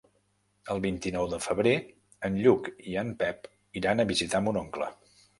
El 0.75 0.79
vint-i-nou 0.83 1.25
de 1.33 1.39
febrer 1.47 1.73
en 2.29 2.39
Lluc 2.45 2.69
i 2.93 2.95
en 3.01 3.11
Pep 3.19 3.45
iran 3.83 4.01
a 4.01 4.07
visitar 4.13 4.41
mon 4.47 4.59
oncle. 4.63 4.89